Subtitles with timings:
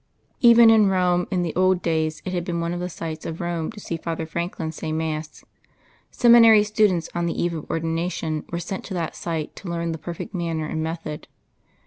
[0.39, 3.39] Even in Rome in the old days it had been one of the sights of
[3.39, 5.45] Rome to see Father Franklin say mass;
[6.09, 9.99] seminary students on the eve of ordination were sent to that sight to learn the
[9.99, 11.27] perfect manner and method.